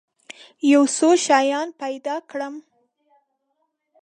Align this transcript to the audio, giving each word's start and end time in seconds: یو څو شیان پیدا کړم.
یو 0.71 0.83
څو 0.97 1.09
شیان 1.25 1.67
پیدا 1.81 2.15
کړم. 2.29 2.55